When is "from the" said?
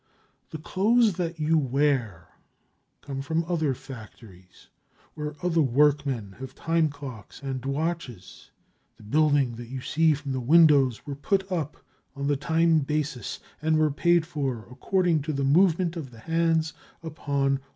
10.15-10.39